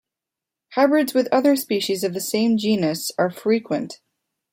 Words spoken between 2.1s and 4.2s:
the same genus are frequent.